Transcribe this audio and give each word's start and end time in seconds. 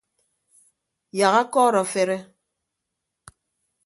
Yak 1.19 1.33
akọọrọ 1.41 1.79
afere. 1.85 2.17